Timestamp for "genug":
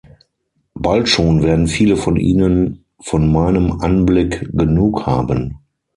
4.51-5.05